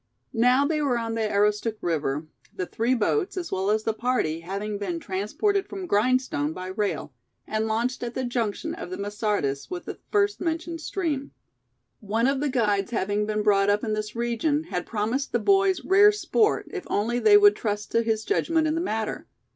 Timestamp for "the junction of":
8.15-8.89